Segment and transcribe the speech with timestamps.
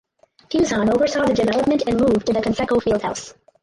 [0.49, 3.35] Fuson oversaw the development and move to the Conseco Fieldhouse.